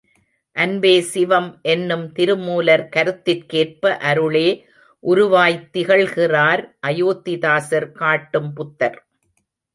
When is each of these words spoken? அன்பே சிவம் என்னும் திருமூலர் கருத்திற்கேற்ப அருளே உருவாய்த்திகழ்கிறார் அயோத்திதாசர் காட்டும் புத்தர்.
அன்பே 0.55 0.93
சிவம் 1.01 1.49
என்னும் 1.73 2.05
திருமூலர் 2.11 2.83
கருத்திற்கேற்ப 2.95 3.91
அருளே 4.09 4.47
உருவாய்த்திகழ்கிறார் 5.03 6.63
அயோத்திதாசர் 6.87 7.89
காட்டும் 7.91 8.51
புத்தர். 8.53 8.99